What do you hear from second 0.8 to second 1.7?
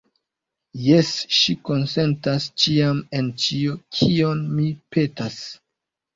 Jes, ŝi